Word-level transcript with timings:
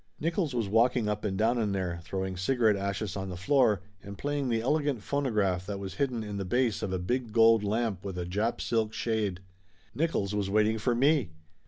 Nickolls 0.19 0.55
was 0.55 0.67
walking 0.67 1.07
up 1.07 1.23
and 1.23 1.37
down 1.37 1.59
in 1.59 1.73
there 1.73 1.99
throwing 2.01 2.35
cigarette 2.35 2.75
ashes 2.75 3.15
on 3.15 3.29
the 3.29 3.37
floor 3.37 3.81
and 4.01 4.17
playing 4.17 4.49
the 4.49 4.59
elegant 4.59 5.03
phonograph 5.03 5.67
that 5.67 5.77
was 5.77 5.93
hidden 5.93 6.23
in 6.23 6.37
the 6.37 6.43
base 6.43 6.81
of 6.81 6.91
a 6.91 6.97
big 6.97 7.31
gold 7.31 7.63
lamp 7.63 8.03
with 8.03 8.17
a 8.17 8.25
Jap 8.25 8.61
silk 8.61 8.93
shade. 8.93 9.41
Nickolls 9.95 10.33
was 10.33 10.49
waiting 10.49 10.79
for 10.79 10.95
me! 10.95 11.29